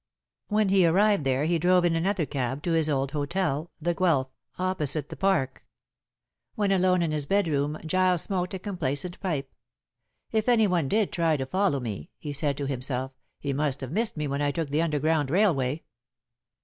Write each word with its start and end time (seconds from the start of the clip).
When 0.47 0.69
he 0.69 0.87
arrived 0.87 1.25
there 1.25 1.45
he 1.45 1.59
drove 1.59 1.85
in 1.85 1.95
another 1.95 2.25
cab 2.25 2.63
to 2.63 2.71
his 2.71 2.89
old 2.89 3.11
hotel, 3.11 3.69
"The 3.79 3.93
Guelph," 3.93 4.29
opposite 4.57 5.09
the 5.09 5.15
Park. 5.15 5.63
When 6.55 6.71
alone 6.71 7.03
in 7.03 7.11
his 7.11 7.27
bedroom 7.27 7.77
Giles 7.85 8.23
smoked 8.23 8.55
a 8.55 8.57
complacent 8.57 9.19
pipe. 9.19 9.53
"If 10.31 10.49
any 10.49 10.65
one 10.65 10.87
did 10.87 11.11
try 11.11 11.37
to 11.37 11.45
follow 11.45 11.79
me," 11.79 12.09
he 12.17 12.33
said 12.33 12.57
to 12.57 12.65
himself, 12.65 13.11
"he 13.39 13.53
must 13.53 13.81
have 13.81 13.91
missed 13.91 14.17
me 14.17 14.27
when 14.27 14.41
I 14.41 14.49
took 14.49 14.69
the 14.71 14.81
underground 14.81 15.29
railway." 15.29 15.83